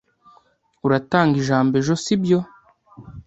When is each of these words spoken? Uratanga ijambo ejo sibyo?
Uratanga 0.85 1.35
ijambo 1.41 1.73
ejo 1.81 1.93
sibyo? 2.03 2.39